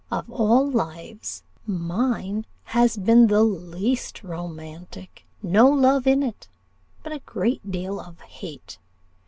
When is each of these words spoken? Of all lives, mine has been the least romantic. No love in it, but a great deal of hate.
Of 0.09 0.27
all 0.31 0.67
lives, 0.67 1.43
mine 1.67 2.47
has 2.63 2.97
been 2.97 3.27
the 3.27 3.43
least 3.43 4.23
romantic. 4.23 5.27
No 5.43 5.69
love 5.69 6.07
in 6.07 6.23
it, 6.23 6.47
but 7.03 7.13
a 7.13 7.19
great 7.19 7.69
deal 7.69 7.99
of 7.99 8.19
hate. 8.21 8.79